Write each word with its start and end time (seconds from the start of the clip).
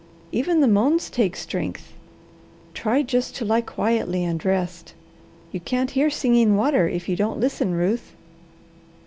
Even 0.31 0.61
the 0.61 0.67
moans 0.67 1.11
take 1.11 1.35
strength. 1.35 1.93
Try 2.73 3.03
just 3.03 3.35
to 3.35 3.45
lie 3.45 3.61
quietly 3.61 4.23
and 4.25 4.43
rest. 4.43 4.95
You 5.51 5.59
can't 5.59 5.91
hear 5.91 6.09
Singing 6.09 6.55
Water 6.57 6.89
if 6.89 7.07
you 7.07 7.15
don't 7.15 7.39
listen, 7.39 7.73
Ruth." 7.75 8.15